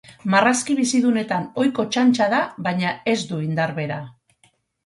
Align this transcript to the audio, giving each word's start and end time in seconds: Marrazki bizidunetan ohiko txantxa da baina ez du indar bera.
Marrazki 0.35 0.75
bizidunetan 0.79 1.45
ohiko 1.63 1.85
txantxa 1.97 2.29
da 2.33 2.39
baina 2.69 2.97
ez 3.15 3.17
du 3.33 3.43
indar 3.49 3.75
bera. 3.83 4.01